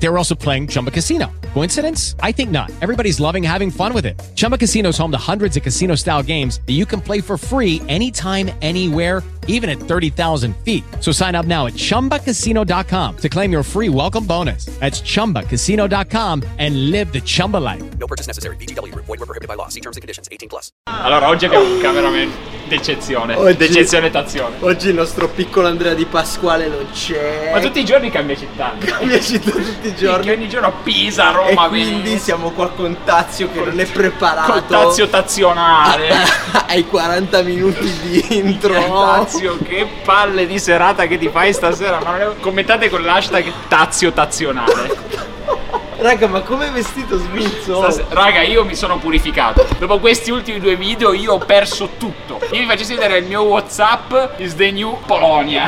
[0.00, 1.30] They were also playing Chumba Casino.
[1.54, 2.14] Coincidence?
[2.22, 2.70] I think not.
[2.82, 4.20] Everybody's loving having fun with it.
[4.36, 7.36] Chumba Casino is home to hundreds of casino style games that you can play for
[7.36, 10.84] free anytime, anywhere even at 30,000 feet.
[11.00, 14.66] So sign up now at ChumbaCasino.com to claim your free welcome bonus.
[14.78, 17.82] That's ChumbaCasino.com and live the Chumba life.
[17.98, 18.56] No purchase necessary.
[18.56, 18.94] VGW.
[18.94, 19.68] Void were prohibited by law.
[19.68, 20.28] See terms and conditions.
[20.30, 20.68] 18 plus.
[20.84, 22.30] Allora, oggi abbiamo un cameraman
[22.68, 23.34] d'eccezione.
[23.36, 24.56] Oggi- D'eccezione tazione.
[24.60, 27.50] Oggi il nostro piccolo Andrea Di Pasquale non c'è.
[27.54, 28.74] Ma tutti i giorni cambia città.
[28.78, 30.30] cambia città tutti i giorni.
[30.30, 32.18] Ogni giorno Pisa, E Roma, quindi Venezia.
[32.18, 34.52] siamo qua con Tazio che non è preparato.
[34.52, 36.14] Col tazio tazionale.
[36.68, 38.74] ai 40 minuti di intro.
[38.74, 41.98] Tazio, che palle di serata che ti fai stasera.
[42.40, 45.36] Commentate con l'hashtag tazio tazionale.
[46.00, 47.90] Raga, ma come vestito Smizzo?
[47.90, 49.66] Stas- Raga, io mi sono purificato.
[49.78, 52.38] Dopo questi ultimi due video io ho perso tutto.
[52.52, 55.66] Io vi facessi vedere il mio WhatsApp is the new Polonia.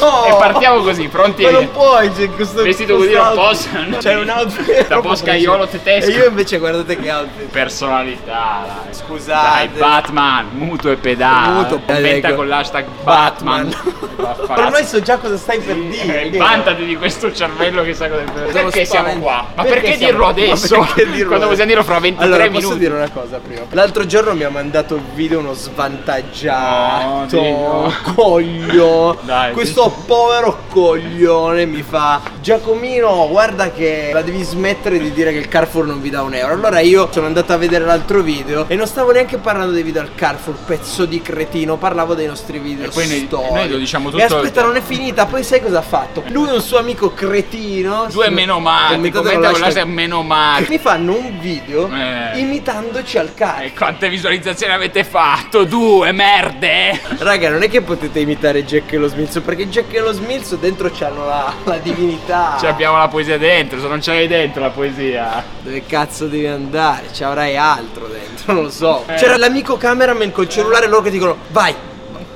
[0.00, 0.26] No.
[0.26, 1.42] E partiamo così, pronti?
[1.42, 3.68] Ma non puoi, c'è questo Vestito così non posso.
[3.98, 5.68] C'è un outfit Da preciso.
[5.70, 6.10] tedesco.
[6.10, 7.50] E io invece guardate che outfit.
[7.50, 8.94] Personalità, dai.
[8.94, 9.48] Scusate.
[9.48, 11.52] Dai, Batman, mutuo e pedale.
[11.62, 12.36] Mutuo, Commenta ecco.
[12.36, 13.68] con l'hashtag Batman.
[14.16, 14.58] Batman.
[14.66, 16.22] Ormai so già cosa stai per dire.
[16.22, 19.46] Eh, Vantati di questo cervello che sa cosa deve Sono Perché siamo qua?
[19.54, 20.78] Ma perché, siamo- dirlo ma adesso?
[20.94, 22.62] perché dirlo Quando possiamo dirlo fra 23 allora, minuti?
[22.64, 23.60] posso dire una cosa prima?
[23.70, 28.83] L'altro giorno mi ha mandato il video uno svantaggiato No, coglio.
[29.22, 35.38] Dai, Questo povero coglione mi fa Giacomino, guarda che la devi smettere di dire che
[35.38, 36.52] il Carrefour non vi dà un euro.
[36.52, 40.02] Allora io sono andato a vedere l'altro video e non stavo neanche parlando dei video
[40.02, 44.08] al Carrefour, pezzo di cretino, parlavo dei nostri video E poi noi- noi lo diciamo
[44.08, 46.22] E tutto il aspetta, non è finita, poi sai cosa ha fatto?
[46.28, 50.66] Lui e un suo amico cretino Due meno male, commenta con l'hashtag- meno male.
[50.68, 52.38] mi fanno un video Eh.
[52.38, 53.62] imitandoci al cazzo.
[53.62, 55.64] E quante visualizzazioni avete fatto?
[55.64, 57.00] Due, merde!
[57.18, 60.56] Raga, non è che potete imitare Jack e lo Smilzo, perché Jack e lo Smilzo
[60.56, 62.56] dentro c'hanno la, la divinità.
[62.58, 65.44] Ci abbiamo la poesia dentro, se non ce l'hai dentro la poesia.
[65.62, 67.04] Dove cazzo devi andare?
[67.12, 69.04] Ci avrai altro dentro, non lo so.
[69.06, 69.14] Eh.
[69.14, 71.72] C'era l'amico cameraman col cellulare loro che dicono vai,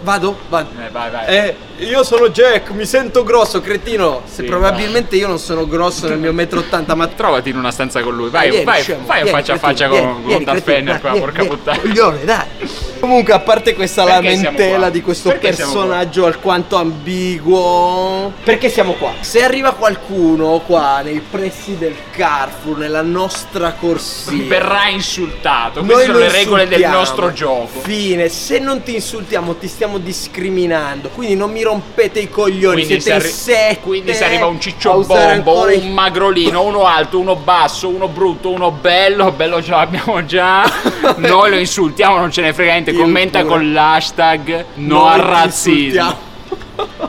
[0.02, 0.68] vado, vado.
[0.80, 1.26] Eh, vai, vai.
[1.26, 4.22] Eh, io sono Jack, mi sento grosso, cretino.
[4.24, 7.72] Se Sì, probabilmente io non sono grosso nel mio metro 80, ma Trovati in una
[7.72, 10.44] stanza con lui, vai, Vieni, vai, scemo, un vieni, faccia a faccia con, vieni, con
[10.44, 11.80] Darth Vader qua, porca puttana.
[11.80, 12.87] Coglione, dai.
[12.98, 19.12] Comunque, a parte questa Perché lamentela di questo Perché personaggio alquanto ambiguo, perché siamo qua?
[19.20, 25.82] Se arriva qualcuno qua nei pressi del Carrefour, nella nostra corsia, Verrà insultato.
[25.82, 27.80] Queste sono le regole del nostro gioco.
[27.80, 33.00] Fine, se non ti insultiamo ti stiamo discriminando, quindi non mi rompete i coglioni, Quindi
[33.00, 37.36] siete se, arri- sette quindi se arriva un ciccio bombo, un magrolino, uno alto, uno
[37.36, 40.70] basso, uno brutto, uno bello, bello ce l'abbiamo già.
[41.16, 42.87] Noi lo insultiamo, non ce ne frega niente.
[42.90, 46.26] Io Commenta con l'hashtag no al razzismo.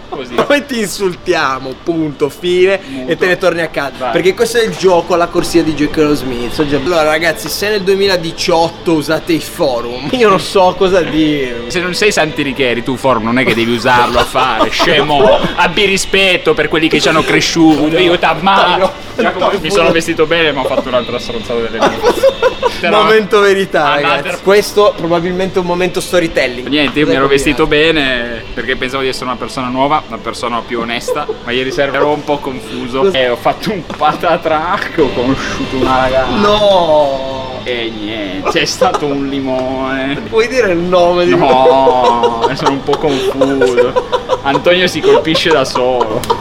[0.09, 0.33] Così.
[0.47, 3.11] Noi ti insultiamo, punto, fine, Muto.
[3.11, 3.95] e te ne torni a casa.
[3.97, 4.11] Vai.
[4.11, 6.59] Perché questo è il gioco alla corsia di lo Smith.
[6.59, 11.69] Allora, ragazzi, se nel 2018 usate i forum, io non so cosa dire.
[11.69, 15.39] Se non sei Santi Richeri, tu forum non è che devi usarlo a fare, scemo.
[15.55, 17.97] Abbi rispetto per quelli che ci hanno cresciuto.
[17.97, 22.89] Io ma Antonio, Giacomo, mi sono vestito bene, ma ho fatto un'altra stronzata delle mie.
[22.89, 24.41] Momento verità, ragazzi.
[24.41, 26.67] Questo probabilmente è un momento storytelling.
[26.67, 30.17] Niente, io mi Cosa ero vestito bene perché pensavo di essere una persona nuova, una
[30.17, 34.97] persona più onesta, ma ieri sera ero un po' confuso e ho fatto un patatrack,
[34.97, 37.59] ho conosciuto una ragazza No!
[37.63, 40.21] e niente, è stato un limone.
[40.29, 44.07] Puoi dire il nome di No, sono un po' confuso.
[44.43, 46.38] Antonio si colpisce da solo.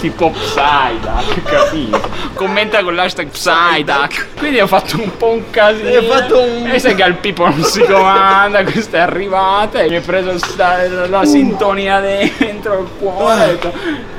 [0.00, 2.00] Tipo Psyduck, capito?
[2.34, 4.28] Commenta con l'hashtag Psyduck.
[4.38, 5.88] Quindi ho fatto un po' un casino.
[5.98, 9.88] Hai fatto un- E sai che al Pipo non si comanda, questa è arrivata e
[9.90, 13.46] mi è preso sta- la sintonia dentro il cuore.
[13.46, 13.72] detto,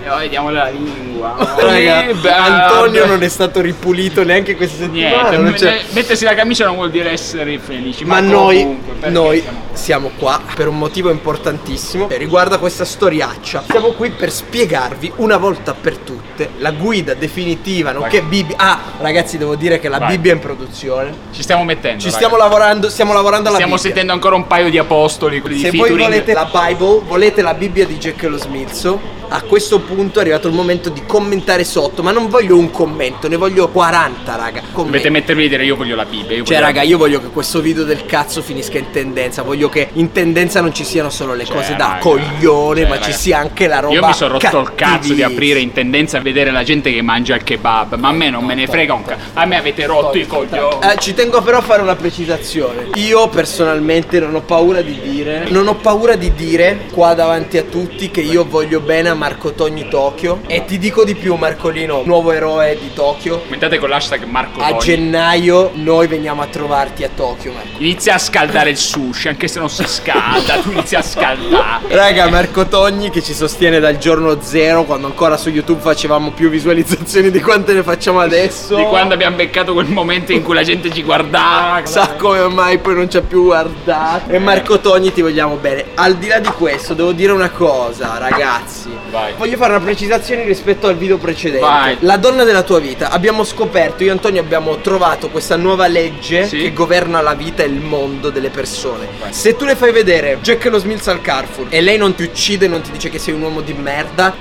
[0.03, 1.10] E ora vediamo la lingua.
[1.58, 5.30] Raga, Eh, beh, Antonio non è stato ripulito neanche questa settimana.
[5.30, 8.03] Niente, non c'è- me- mettersi la camicia non vuol dire essere felici.
[8.06, 13.64] Ma Ma, noi, comunque, noi siamo- qua per un motivo importantissimo che riguarda questa storiaccia.
[13.70, 18.56] Siamo qui per spiegarvi una volta per tutte la guida definitiva, nonché Bibbia.
[18.58, 20.09] Ah, ragazzi, devo dire che la Vai.
[20.16, 21.14] Bibbia è in produzione.
[21.32, 22.00] Ci stiamo mettendo.
[22.00, 22.17] Ci raga.
[22.17, 23.90] stiamo lavorando, stiamo lavorando alla Stiamo Bibbia.
[23.90, 26.02] sentendo ancora un paio di apostoli, Se di voi featuring.
[26.02, 29.00] volete la Bible, volete la Bibbia di Jack e lo Smilzo,
[29.33, 33.29] A questo punto è arrivato il momento di commentare sotto, ma non voglio un commento,
[33.29, 34.59] ne voglio 40, raga.
[34.59, 35.09] Dovete Commenti.
[35.09, 36.35] mettervi a dire io voglio la Bibbia.
[36.35, 39.41] Io Cioè, voglio- raga, io voglio che questo video del cazzo finisca in tendenza.
[39.43, 42.89] Voglio che in tendenza non ci siano solo le Cioè, cose da raga, coglione, cioè,
[42.89, 43.05] ma raga.
[43.05, 43.93] ci sia anche la roba.
[43.93, 47.01] Io mi sono rotto il cazzo di aprire in tendenza a vedere la gente che
[47.01, 47.95] mangia il kebab.
[47.95, 49.23] Ma a me non me ne frega un cazzo.
[49.35, 50.75] A me avete rotto i coglioni.
[50.91, 52.89] Eh, ci tengo però a fare una precisazione.
[52.95, 57.63] Io personalmente non ho paura di dire, non ho paura di dire qua davanti a
[57.63, 60.40] tutti che io voglio bene a Marco Togni Tokyo.
[60.47, 63.41] E ti dico di più, Marcolino, nuovo eroe di Tokyo.
[63.41, 64.79] Commentate con l'hashtag Marco A Togni.
[64.79, 67.78] gennaio noi veniamo a trovarti a Tokyo, Marco.
[67.78, 71.84] Inizia a scaldare il sushi, anche se non si scalda, tu inizi a scaldare.
[71.90, 76.50] Raga, Marco Togni che ci sostiene dal giorno zero, quando ancora su YouTube facevamo più
[76.50, 78.76] visualizzazioni di quante ne facciamo adesso.
[78.76, 81.85] Di quando abbiamo beccato quel momento in cui la gente ci guardava.
[81.85, 84.32] Sa come ormai poi non ci ha più guardato.
[84.32, 85.90] E Marco Togni ti vogliamo bene.
[85.94, 88.80] Al di là di questo, devo dire una cosa, ragazzi.
[89.09, 89.34] Vai.
[89.38, 91.66] Voglio fare una precisazione rispetto al video precedente.
[91.66, 91.98] Vai.
[92.02, 93.09] La donna della tua vita.
[93.09, 96.58] Abbiamo scoperto, io e Antonio abbiamo trovato questa nuova legge Sì.
[96.59, 99.08] che governa la vita e il mondo delle persone.
[99.20, 99.34] Vai.
[99.34, 102.24] Se tu le fai vedere Jack e lo Smilz al Carrefour e lei non ti
[102.24, 104.34] uccide, non ti dice che sei un uomo di merda,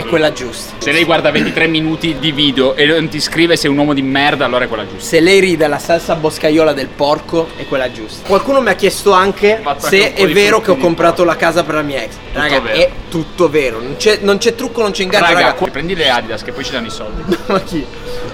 [0.00, 0.74] è quella giusta.
[0.78, 4.02] Se lei guarda 23 minuti di video e non ti scrive sei un uomo di
[4.02, 5.04] merda, allora è quella giusta.
[5.04, 8.26] Se lei ride la salsa boscaiola del porco è quella giusta.
[8.26, 11.82] Qualcuno mi ha chiesto anche se è vero che ho comprato la casa per la
[11.82, 12.14] mia ex.
[12.32, 12.78] Raga, vero.
[12.78, 13.80] è tutto vero.
[13.80, 15.26] Non c'è, non c'è trucco, non c'è inganno.
[15.26, 17.22] Raga, Raga, qua- prendi le Adidas che poi ci danno i soldi.
[17.46, 17.84] ma chi?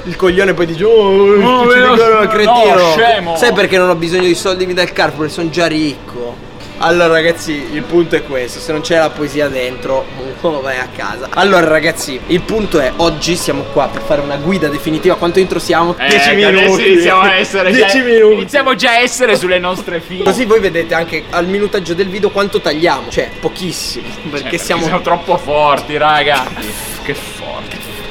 [0.05, 1.95] Il coglione poi dice Oh, No, ci vero?
[1.95, 3.37] dicono, cretino No, scemo.
[3.37, 5.31] Sai perché non ho bisogno di soldi mi dà il Carrefour?
[5.31, 6.46] Sono già ricco
[6.79, 10.05] allora ragazzi il punto è questo Se non c'è la poesia dentro
[10.41, 14.37] oh, vai a casa Allora ragazzi il punto è Oggi siamo qua per fare una
[14.37, 15.95] guida definitiva Quanto intro siamo?
[15.99, 20.01] 10 Eh, minuti iniziamo a essere 10 già, minuti Iniziamo già a essere sulle nostre
[20.01, 20.25] file.
[20.25, 25.01] Così voi vedete anche al minutaggio del video quanto tagliamo Cioè pochissimo Perché Cioè, siamo
[25.01, 26.45] troppo forti, raga.
[27.05, 27.36] che.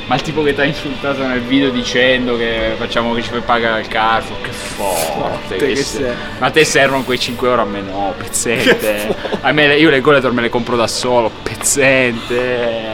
[0.08, 3.42] Ma il tipo che ti ha insultato nel video dicendo che facciamo che ci fai
[3.42, 5.56] pagare il Carrefour, che forte.
[5.56, 6.04] che che sei.
[6.04, 6.14] sei.
[6.38, 9.16] Ma a te servono quei 5 euro, a me no, pezzente.
[9.42, 12.92] A me io le Goletor me le compro da solo, pezzente.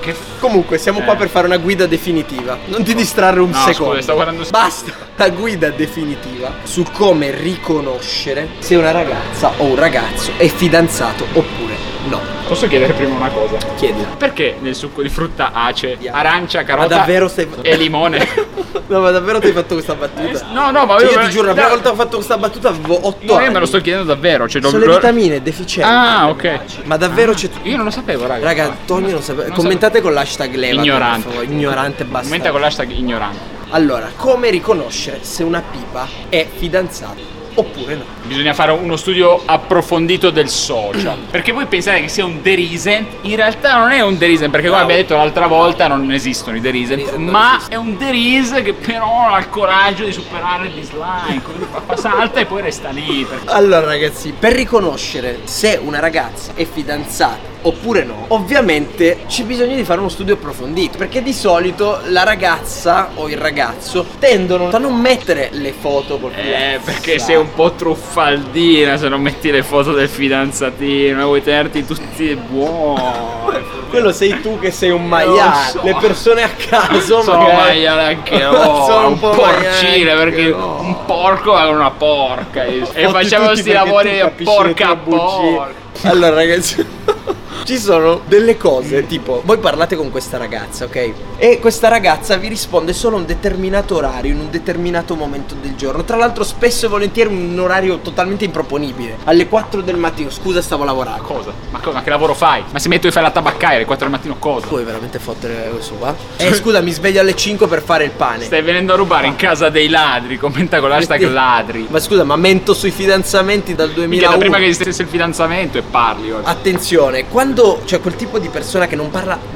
[0.00, 1.16] Che f- Comunque siamo qua Eh.
[1.16, 4.92] per fare una guida definitiva Non ti distrarre un No, secondo scusa, sto guardando- Basta
[5.16, 11.74] La guida definitiva Su come riconoscere Se una ragazza o un ragazzo è fidanzato oppure
[12.08, 13.56] no Posso chiedere prima una cosa?
[13.74, 18.54] Chiedila Perché nel succo di frutta ace, arancia, carota stai e limone?
[18.88, 20.46] No ma davvero ti hai fatto questa battuta?
[20.52, 22.38] no, no, ma Cioè, io- io ti giuro, la prima volta che ho fatto questa
[22.38, 24.48] battuta avevo 8 No, anni io me lo sto chiedendo davvero.
[24.48, 26.58] Cioè, Sono lo- le vitamine deficienti Ah, ok.
[26.84, 28.44] Ma davvero c'è Io non lo sapevo, raga.
[28.44, 31.28] Raga, Tony non sapeva Commentate con l'hashtag leva Ignorante.
[31.28, 31.46] favore.
[31.46, 33.38] Ignorante basta Commenta con l'hashtag ignorante.
[33.70, 38.04] Allora, come riconoscere se una pipa è fidanzata oppure no?
[38.24, 41.16] Bisogna fare uno studio approfondito del social.
[41.30, 44.78] Perché voi pensate che sia un derisen, in realtà non è un derisen, perché come
[44.80, 44.92] Bravo.
[44.92, 48.72] abbiamo detto l'altra volta non esistono i derisen, Derisen non ma è un derisen che
[48.74, 53.24] però ha il coraggio di superare il dislike, quindi salta e poi resta lì.
[53.28, 59.74] perché- Allora ragazzi, per riconoscere se una ragazza è fidanzata oppure no, ovviamente c'è bisogno
[59.74, 64.78] di fare uno studio approfondito, perché di solito la ragazza o il ragazzo tendono a
[64.78, 66.80] non mettere le foto col Eh, fidanzato.
[66.84, 72.34] perché sei un po' truffaldina se non metti le foto del fidanzatino, vuoi tenerti tutti
[72.36, 73.02] buoni.
[73.90, 75.80] Quello sei tu che sei un maiale, so.
[75.82, 80.42] le persone a caso sono magari- maiale anche loro, Sono un, po' porcile maiale perché
[80.50, 80.80] loro.
[80.82, 85.18] un porco è una porca e facciamo questi lavori a porca bugie.
[85.56, 86.10] porca.
[86.10, 86.84] Allora ragazzi
[87.64, 92.48] Ci sono delle cose tipo Voi parlate con questa ragazza ok E questa ragazza vi
[92.48, 96.86] risponde solo a un determinato orario In un determinato momento del giorno Tra l'altro spesso
[96.86, 101.52] e volentieri un orario totalmente improponibile Alle 4 del mattino Scusa stavo lavorando Cosa?
[101.70, 102.62] Ma, co- ma che lavoro fai?
[102.70, 104.66] Ma se metto di fare la tabaccaia alle 4 del mattino cosa?
[104.66, 106.14] Puoi veramente fottere questo qua?
[106.36, 109.36] Eh scusa mi sveglio alle 5 per fare il pane Stai venendo a rubare in
[109.36, 111.86] casa dei ladri, commenta con l'hashtag Metti- ladri.
[111.90, 115.78] Ma scusa ma mento sui fidanzamenti dal Mica 2001 da prima che esistesse il fidanzamento
[115.78, 116.48] e parli oggi.
[116.48, 119.55] Attenzione, quando c'è quel tipo di persona che non parla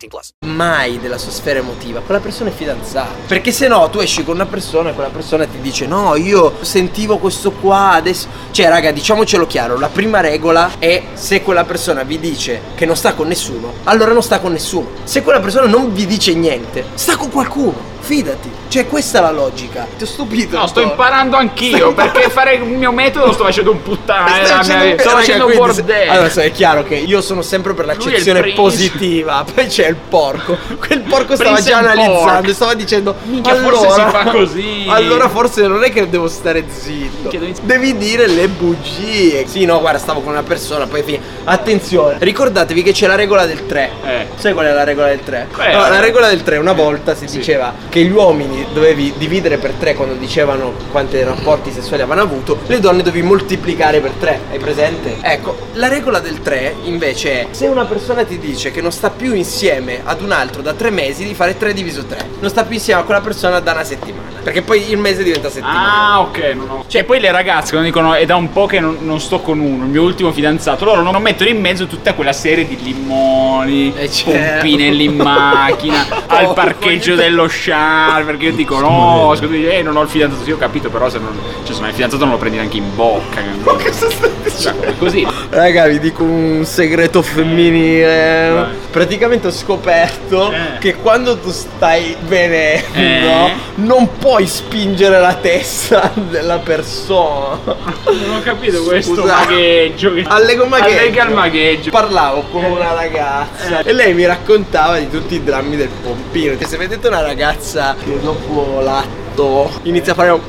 [0.00, 0.32] 18 18 plus.
[0.46, 3.10] mai della sua sfera emotiva, quella persona è fidanzata.
[3.26, 6.54] Perché se no tu esci con una persona e quella persona ti dice no, io
[6.62, 8.28] sentivo questo qua, adesso...
[8.50, 12.96] Cioè raga, diciamocelo chiaro, la prima regola è se quella persona vi dice che non
[12.96, 14.88] sta con nessuno, allora non sta con nessuno.
[15.04, 17.98] Se quella persona non vi dice niente, sta con qualcuno.
[18.10, 19.86] Fidati, cioè questa è la logica.
[19.96, 20.58] Ti ho stupito.
[20.58, 24.40] No, sto imparando anch'io perché fare il mio metodo lo sto facendo un puttane Stai
[24.42, 25.02] nella mia facendo- vita.
[25.02, 26.10] Sto facendo un se- bordello.
[26.10, 29.44] Allora, sai, è chiaro che io sono sempre per l'accezione positiva.
[29.54, 30.58] Poi c'è il porco.
[30.80, 32.18] Quel porco stava Prince già and analizzando.
[32.40, 32.50] pork.
[32.52, 36.64] Stava dicendo: Minchia, allora, forse si fa così." Allora, forse non è che devo stare
[36.68, 37.16] zitto.
[37.20, 39.46] Minchia, devi- Devi dire le bugie.
[39.46, 40.88] Sì, no, guarda, stavo con una persona.
[40.88, 41.20] Poi fine.
[41.54, 43.90] Attenzione, ricordatevi che c'è la regola del 3.
[44.06, 44.26] Eh.
[44.36, 45.48] Sai qual è la regola del 3?
[45.52, 47.38] Qual è Allora, la- la regola del 3 una volta si Sì.
[47.38, 52.60] diceva che gli uomini dovevi dividere per 3 quando dicevano quanti rapporti sessuali avevano avuto,
[52.68, 54.38] le donne dovevi moltiplicare per 3.
[54.52, 55.16] Hai presente?
[55.22, 59.10] Ecco, la regola del 3 invece è se una persona ti dice che non sta
[59.10, 62.28] più insieme ad un altro da 3 mesi, di fare 3 diviso 3.
[62.38, 64.28] Non sta più insieme a quella persona da una settimana.
[64.42, 66.12] Perché poi il mese diventa settimana.
[66.12, 66.38] Ah, ok.
[66.54, 66.84] Non ho...
[66.86, 69.58] Cioè, poi le ragazze quando dicono è da un po' che non, non sto con
[69.58, 73.92] uno, il mio ultimo fidanzato, loro non mettono in mezzo tutta quella serie di limoni,
[73.96, 74.30] Eh, certo.
[74.52, 80.02] pompinelli in macchina, al parcheggio dello char, perché io dico no, scusa, eh, non ho
[80.02, 81.32] il fidanzato, sì ho capito, però se non,
[81.64, 83.40] cioè, se non hai il fidanzato non lo prendi neanche in bocca.
[83.64, 84.82] Cosa stai dicendo?
[84.82, 85.26] Cioè, così.
[85.50, 88.50] Raga, vi dico un segreto femminile.
[88.50, 88.74] Vai.
[88.90, 90.78] Praticamente ho scoperto Eh.
[90.80, 93.52] che quando tu stai venendo, Eh.
[93.76, 97.58] non puoi spingere la testa della persona.
[97.64, 100.12] Non ho capito questo magheggio.
[100.14, 100.24] Che...
[100.26, 100.96] Allego magheggio.
[101.20, 101.90] Allega il magheggio.
[101.90, 106.56] Parlavo con una ragazza e lei mi raccontava di tutti i drammi del pompino.
[106.64, 110.40] Se vedete una ragazza che dopo l'atto inizia a fare un...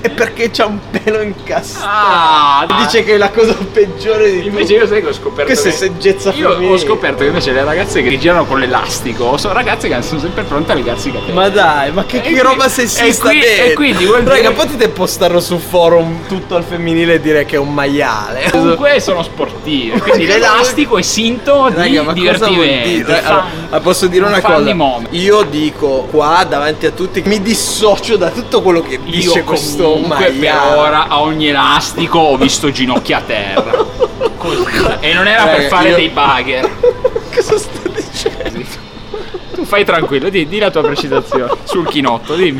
[0.02, 1.84] È perché c'ha un pelo incassato.
[1.86, 5.68] Ah, Dice che è la cosa peggiore di Invece io sai che ho scoperto Questa
[5.68, 6.72] è che- saggezza Io femminile.
[6.74, 10.42] ho scoperto che invece le ragazze che girano con l'elastico sono ragazze che sono sempre
[10.44, 11.32] pronte a legarsi i capelli.
[11.32, 13.64] Ma dai, ma che, che roba sessista qui- dentro?
[13.66, 17.56] e quindi vuol dire- Raga, potete postarlo su forum tutto al femminile e dire che
[17.56, 18.48] è un maiale.
[18.50, 22.88] Comunque sono sportive, quindi Cosa l'elastico è sintomo di Raga, ma cosa vuol divertimento.
[22.88, 23.22] dire?
[23.24, 24.72] Allora, Fan- posso dire un una cosa?
[25.08, 25.18] di.
[25.22, 29.89] Io dico qua davanti a tutti mi dissocio da tutto quello che dice Io questo
[29.92, 33.84] comunque per ora a ogni elastico ho visto ginocchia a terra.
[34.36, 34.64] Così.
[35.00, 36.70] E non era per Raga, fare io- dei bugger.
[37.34, 38.66] Cosa sto dicendo?
[39.54, 42.58] Tu fai tranquillo, di, di la tua precisazione sul chinotto, dimmi.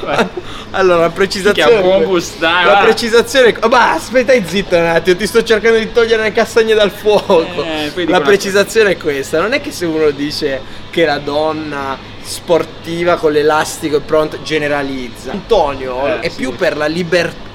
[0.00, 0.26] Vai.
[0.70, 1.80] Allora, la precisazione.
[1.80, 2.66] buon gustare.
[2.66, 2.84] La guarda.
[2.84, 3.56] precisazione.
[3.60, 7.62] oh, Ma aspetta zitto un attimo, ti sto cercando di togliere le castagne dal fuoco.
[7.62, 11.96] Eh, dico la precisazione è questa: non è che se uno dice che la donna
[12.26, 15.30] sportiva con l'elastico è pronta, generalizza.
[15.30, 16.36] Antonio Eh, è sì.
[16.36, 17.45] più per la libertà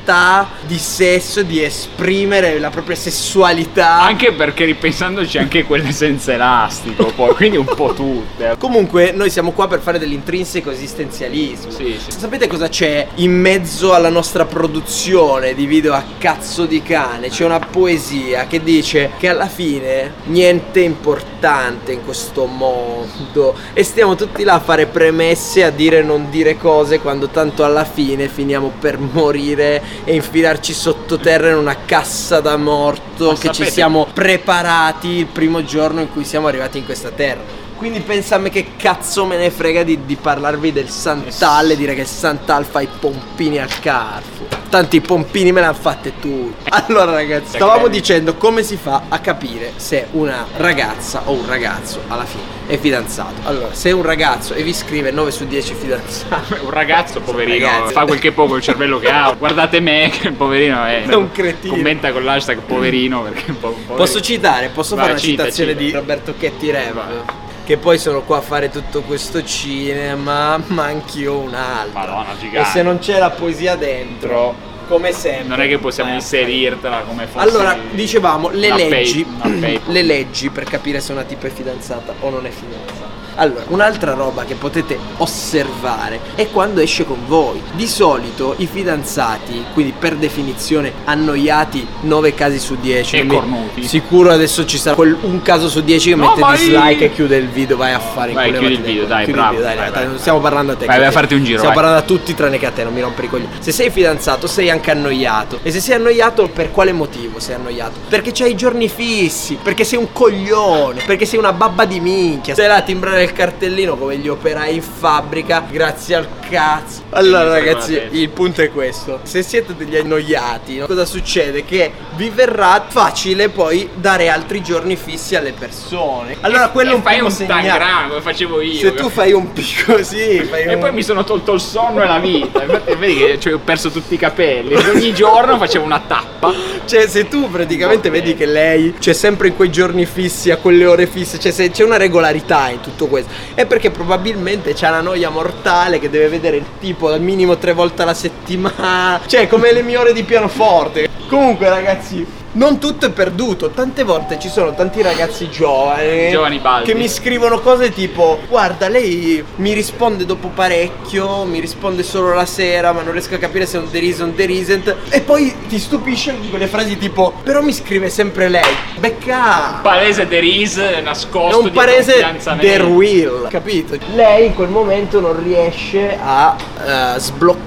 [0.66, 4.02] di sesso, di esprimere la propria sessualità.
[4.02, 8.56] Anche perché ripensandoci anche quelle senza elastico, poi, quindi un po' tutte.
[8.58, 11.72] Comunque, noi siamo qua per fare dell'intrinseco esistenzialismo.
[11.72, 12.12] Sì, sì.
[12.18, 17.30] Sapete cosa c'è in mezzo alla nostra produzione di video a cazzo di cane?
[17.30, 23.84] C'è una poesia che dice che alla fine niente è importante in questo mondo e
[23.84, 27.86] stiamo tutti là a fare premesse, a dire e non dire cose quando tanto alla
[27.86, 33.54] fine finiamo per morire e infilarci sottoterra in una cassa da morto Ma che ci
[33.54, 37.60] sapete- siamo preparati il primo giorno in cui siamo arrivati in questa terra.
[37.82, 41.76] Quindi pensa a me che cazzo me ne frega di, di parlarvi del Santal e
[41.76, 44.50] dire che il Santal fa i pompini al Carrefour.
[44.70, 46.70] Tanti i pompini me l'hanno fatte tutti.
[46.70, 52.02] Allora ragazzi, stavamo dicendo come si fa a capire se una ragazza o un ragazzo
[52.08, 53.34] alla fine è fidanzato.
[53.46, 57.94] Allora, se un ragazzo e vi scrive 9 su 10 fidanzati, Un ragazzo, poverino, Ragazzi.
[57.94, 59.34] fa quel che può col cervello che ha.
[59.36, 61.04] Guardate me, che poverino è.
[61.04, 61.74] È un cretino.
[61.74, 63.70] Commenta con l'hashtag poverino perché è un po'.
[63.76, 64.70] un po' Posso citare?
[64.70, 65.84] Posso Vai, fare una cita, citazione cita.
[65.84, 67.41] di Roberto Chetti Rev?
[67.72, 71.98] Che poi sono qua a fare tutto questo cinema, ma anch'io un altro.
[71.98, 72.70] Madonna, E gigante.
[72.70, 74.54] se non c'è la poesia dentro,
[74.90, 75.48] come sempre.
[75.48, 77.48] Non è che possiamo a inserirtela come fosse.
[77.48, 79.82] allora, dicevamo, le leggi, pa- una paper.
[79.88, 83.21] le leggi per capire se una tipa è fidanzata o non è fidanzata.
[83.36, 87.62] Allora, un'altra roba che potete osservare è quando esce con voi.
[87.74, 93.18] Di solito i fidanzati, quindi per definizione annoiati 9 casi su 10.
[93.18, 93.84] E cornuti.
[93.84, 97.14] Sicuro adesso ci sarà quel- un caso su 10 che No, mette ma dislike e
[97.14, 99.76] chiude il video, vai a fare Vai, chiudi il video, dai, chiudi bravo, video, dai,
[99.78, 100.08] vai, dai, vai.
[100.08, 100.86] non stiamo parlando a te.
[100.86, 101.84] Vai, vai a farti un giro, Stiamo vai.
[101.84, 103.50] parlando a tutti tranne che a te, non mi rompere i coglioni.
[103.60, 105.60] Se sei fidanzato, sei anche annoiato.
[105.64, 108.00] E se sei annoiato, per quale motivo sei annoiato?
[108.10, 112.54] Perché c'hai i giorni fissi, perché sei un coglione, perché sei una babba di minchia.
[112.54, 117.04] Stai là a timbrare guardare il cartellino come gli operai in fabbrica, grazie al cazzo.
[117.12, 119.20] Allora ragazzi, il punto è questo.
[119.24, 120.86] Se siete degli annoiati, no?
[120.86, 121.64] cosa succede?
[121.64, 126.38] Che vi verrà facile poi dare altri giorni fissi alle persone.
[126.42, 128.80] Allora quello è E un fai un tangram come facevo io.
[128.80, 130.80] Se tu fai un picco così, fai E un...
[130.80, 132.64] poi mi sono tolto il sonno e la vita.
[132.64, 134.74] Infatti, vedi che cioè, ho perso tutti i capelli.
[134.76, 136.54] Ogni giorno facevo una tappa.
[136.86, 138.14] Cioè, se tu praticamente Ok.
[138.14, 141.70] vedi che lei c'è sempre in quei giorni fissi, a quelle ore fisse, cioè se
[141.70, 146.30] c'è una regolarità in tutto questo, è perché probabilmente c'è una noia mortale che deve
[146.30, 149.22] vedere il tipo al minimo tre volte alla settimana.
[149.26, 151.08] Cioè, come le mie ore di pianoforte.
[151.28, 152.40] Comunque, ragazzi.
[152.54, 157.60] Non tutto è perduto, tante volte ci sono tanti ragazzi giovani, Giovani che mi scrivono
[157.60, 163.14] cose tipo guarda lei mi risponde dopo parecchio, mi risponde solo la sera ma non
[163.14, 166.36] riesco a capire se è un is o un there isn't e poi ti stupisce
[166.38, 169.80] con quelle frasi tipo però mi scrive sempre lei, becca!
[169.82, 172.68] Palese deris è nascosto un dietro parese fidanzamento.
[172.68, 173.98] the real, capito?
[174.14, 176.56] Lei in quel momento non riesce a
[176.86, 177.20] eh,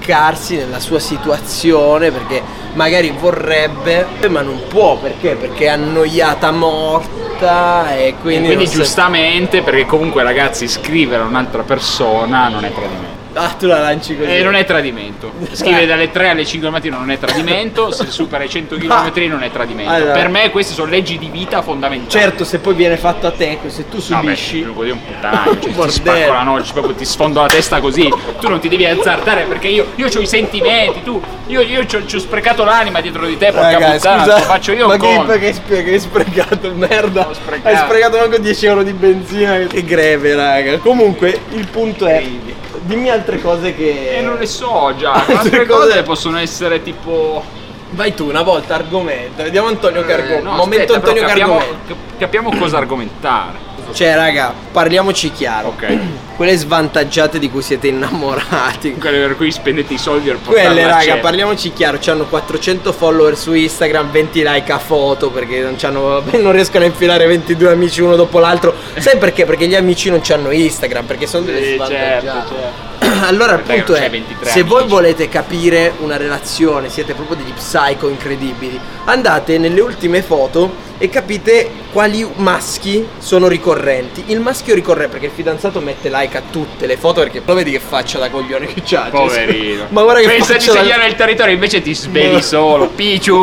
[0.05, 2.41] sbloccarsi nella sua situazione perché
[2.73, 5.35] magari vorrebbe, ma non può perché?
[5.35, 11.23] Perché è annoiata morta e E quindi, quindi non sa- giustamente, perché comunque ragazzi scrivere
[11.23, 13.14] a un'altra persona non è tradimento.
[13.37, 14.29] Ah, tu la lanci così.
[14.29, 15.31] E non è tradimento.
[15.51, 19.11] Scrivere dalle 3 alle 5 del mattino non è tradimento, se supera i 100 km
[19.27, 19.91] non è tradimento.
[19.91, 20.13] Allora.
[20.13, 22.09] Per me queste sono leggi di vita fondamentali.
[22.09, 24.61] Certo, se poi viene fatto a te, se tu No, beh, subisci.
[24.61, 27.81] non vuol dire un puttanaio, cioè, ti spacco la noce, proprio ti sfondo la testa
[27.81, 28.09] così.
[28.39, 31.97] Tu non ti devi azzardare perché io, io ho i sentimenti, tu, io, io ci
[31.97, 35.15] ho, sprecato l'anima dietro di te, porca Raga, puttana, scusa, faccio io ma un che,
[35.15, 35.37] conto.
[35.37, 37.29] che, hai- che hai sprecato, merda.
[37.33, 37.67] Sprecato.
[37.67, 39.57] Hai sprecato manco 10 euro di benzina.
[39.57, 40.77] Che greve, raga.
[40.77, 42.23] Comunque, il punto è.
[42.85, 44.17] Dimmi altre cose che.
[44.17, 47.43] E non le so già, Altre altre cose- cose possono essere tipo...
[47.91, 49.41] Vai tu una volta, argomento.
[49.43, 50.43] Vediamo Antonio Eh, Cargomento.
[50.43, 51.85] no, Momento aspetta, Antonio capiamo, Cargomento.
[51.87, 53.57] cap- capiamo cosa argomentare.
[53.95, 55.69] Cioè, raga, parliamoci chiaro.
[55.69, 55.97] Ok.
[56.35, 58.95] Quelle svantaggiate di cui siete innamorati.
[58.99, 61.15] Quelle per cui spendete i soldi per portarla Quelle raga, cena.
[61.21, 66.51] parliamoci chiaro, hanno 400 follower su Instagram, 20 like a foto perché non, c'hanno- non
[66.51, 68.73] riescono a infilare 22 amici uno dopo l'altro.
[68.97, 69.45] Sai perché?
[69.45, 72.21] Perché gli amici non hanno Instagram, perché sono delle Sì, svantaggiate.
[72.27, 72.53] certo,
[72.99, 73.23] certo.
[73.27, 74.93] Allora il punto è, c'hai 23 se voi amici.
[74.93, 81.69] volete capire una relazione, siete proprio degli psycho incredibili, andate nelle ultime foto e capite
[81.91, 84.23] quali maschi sono ricorrenti.
[84.27, 87.71] Il maschio ricorrente perché il fidanzato mette like a tutte le foto perché lo vedi
[87.71, 89.03] che faccia da coglione che c'ha.
[89.03, 89.87] cioè, Poverino.
[89.91, 92.87] Ma guarda che Pensa di faccia da- segnare il territorio, invece ti svegli Ma- solo.
[92.87, 93.39] Picciu!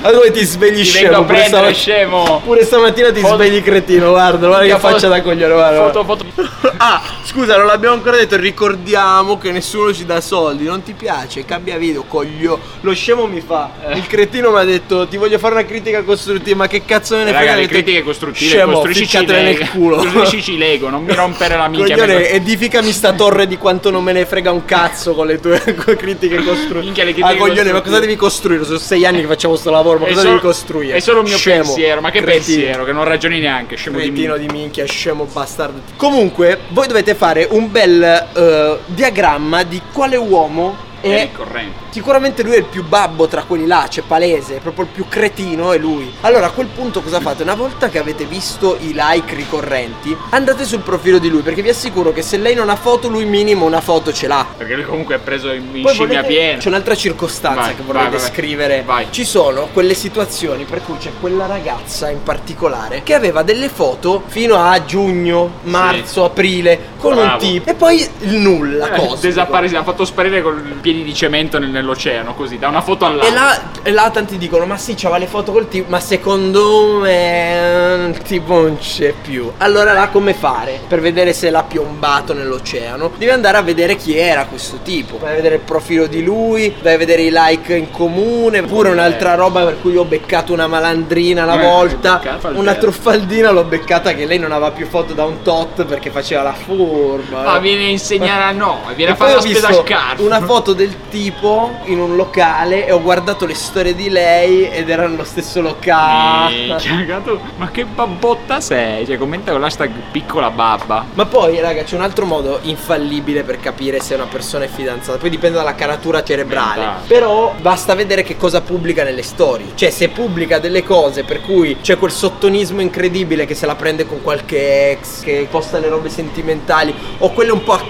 [0.00, 1.24] Ma dove ti svegli Ti scemo?
[1.24, 2.40] vengo a stamattina- scemo!
[2.44, 5.90] Pure stamattina ti Foto- svegli cretino, guarda, guarda che Foto- faccia da coglione, guarda.
[5.90, 6.24] Foto, guarda.
[6.34, 6.74] foto.
[6.78, 11.44] Ah, scusa, non l'abbiamo ancora detto, ricordiamo che nessuno ci dà soldi, non ti piace,
[11.44, 12.58] cambia video, coglio.
[12.80, 13.70] Lo scemo mi fa.
[13.88, 13.96] Eh.
[13.96, 17.24] Il cretino mi ha detto "Ti voglio fare una critica costruttiva", ma che cazzo me
[17.24, 17.54] ne frega?
[17.54, 19.32] Le critiche costruttive Scemo, Lego.
[19.32, 19.96] nel culo.
[19.96, 21.94] Costruiscici Lego, non mi rompere la minchia.
[21.96, 25.38] Coglione, mezza- edificami sta torre di quanto non me ne frega un cazzo con le
[25.40, 25.58] tue
[25.96, 26.80] critiche costruttive.
[26.80, 28.64] Minchia, le critiche Ah, coglione, ma cosa devi costruire?
[28.64, 30.96] Sono sei anni che facciamo sto lavoro, ma È cosa solo- devi costruire?
[30.96, 32.44] È solo il mio Scemo, pensiero, ma che cretino.
[32.56, 34.38] pensiero, che non ragioni neanche, scemo di Cretino me.
[34.40, 35.80] di minchia, scemo bastardo.
[35.96, 38.02] Comunque, voi dovete fare un bel
[38.34, 41.20] eh, diagramma di quale uomo È è.
[41.22, 41.84] ricorrente.
[41.96, 45.08] Sicuramente lui è il più babbo tra quelli là, c'è palese, è proprio il più
[45.08, 46.12] cretino è lui.
[46.20, 47.42] Allora a quel punto cosa fate?
[47.42, 51.70] Una volta che avete visto i like ricorrenti, andate sul profilo di lui, perché vi
[51.70, 54.46] assicuro che se lei non ha foto, lui minimo una foto ce l'ha.
[54.58, 56.58] Perché lui comunque è preso in, in Poi scimmia piena.
[56.58, 58.82] C'è un'altra circostanza Vai, che vorrei vai, descrivere.
[58.84, 59.06] Vai.
[59.08, 64.22] Ci sono quelle situazioni per cui c'è quella ragazza in particolare che aveva delle foto
[64.26, 67.38] fino a giugno, marzo, aprile con un Bravo.
[67.38, 68.92] tipo e poi il nulla.
[68.92, 69.26] Eh, cosa.
[69.26, 73.28] Desaparecido, ha fatto sparire con piedi di cemento nel- nell'oceano, così, da una foto all'altra.
[73.28, 76.98] E là, e là tanti dicono: Ma sì, c'aveva le foto col tipo, ma secondo
[77.00, 79.50] me il tipo non c'è più.
[79.58, 80.80] Allora là come fare?
[80.86, 83.12] Per vedere se l'ha piombato nell'oceano.
[83.16, 85.18] Devi andare a vedere chi era questo tipo.
[85.18, 88.62] Vai a vedere il profilo di lui, vai a vedere i like in comune.
[88.62, 92.20] Pure un'altra roba per cui ho beccato una malandrina la Eh, volta.
[92.54, 96.42] Una truffaldina l'ho beccata che lei non aveva più foto da un tot perché faceva
[96.42, 97.42] la furba.
[97.42, 100.26] Ma viene a insegnare a no, viene E a fare la spesa al Carrefour.
[100.26, 104.88] una foto del tipo in un locale e ho guardato le storie di lei ed
[104.88, 106.54] era nello stesso locale.
[106.66, 109.06] Minchia, tu- Ma che babbotta sei?
[109.06, 111.04] Cioè, commenta con l'hashtag piccola babba.
[111.14, 115.18] Ma poi, raga, c'è un altro modo infallibile per capire se una persona è fidanzata.
[115.18, 116.80] Poi dipende dalla caratura cerebrale.
[116.80, 117.06] Mentale.
[117.06, 119.66] Però basta vedere che cosa pubblica nelle storie.
[119.74, 124.06] Cioè, se pubblica delle cose per cui c'è quel sottonismo incredibile che se la prende
[124.06, 127.84] con qualche ex, che posta le robe sentimentali, o quelle un po' a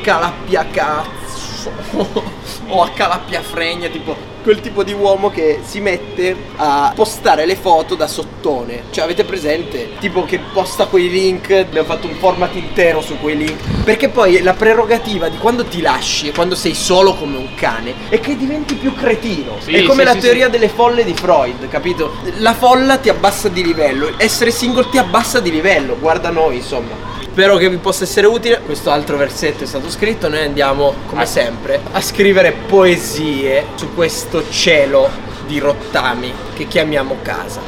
[1.70, 2.34] cazzo.
[2.68, 7.56] o a calappia fregna, tipo quel tipo di uomo che si mette a postare le
[7.56, 8.84] foto da sottone.
[8.90, 9.94] Cioè, avete presente?
[9.98, 13.82] Tipo che posta quei link, abbiamo fatto un format intero su quei link.
[13.82, 17.92] Perché poi la prerogativa di quando ti lasci e quando sei solo come un cane
[18.08, 19.56] è che diventi più cretino.
[19.58, 22.12] Sì, è come sì, la sì, teoria delle folle di Freud, capito?
[22.38, 27.14] La folla ti abbassa di livello, essere single ti abbassa di livello, guarda noi, insomma.
[27.36, 28.62] Spero che vi possa essere utile.
[28.62, 30.26] Questo altro versetto è stato scritto.
[30.26, 31.26] Noi andiamo, come Ah.
[31.26, 35.10] sempre, a scrivere poesie su questo cielo
[35.46, 37.60] di rottami che chiamiamo casa.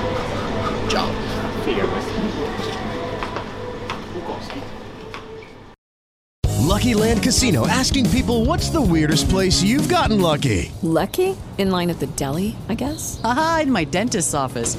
[0.87, 1.09] Ciao.
[1.65, 1.85] Figa.
[6.61, 10.73] Lucky Land Casino asking people what's the weirdest place you've gotten lucky?
[10.83, 11.37] Lucky?
[11.59, 13.21] In line at the deli, I guess?
[13.23, 14.79] Aha, in my dentist's office.